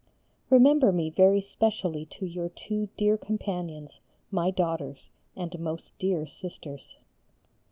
Remember 0.49 0.91
me 0.91 1.11
very 1.11 1.41
specially 1.41 2.07
to 2.07 2.25
your 2.25 2.49
two 2.49 2.89
dear 2.97 3.19
companions, 3.19 3.99
my 4.31 4.49
daughters, 4.49 5.11
and 5.35 5.59
most 5.59 5.91
dear 5.99 6.25
Sisters. 6.25 6.97